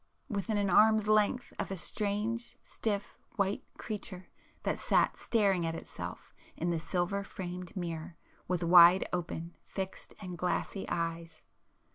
[0.29, 4.29] within an arm's length of a strange, stiff white creature
[4.63, 8.17] that sat staring at itself in the silver framed mirror
[8.47, 11.43] with wide open, fixed and glassy eyes!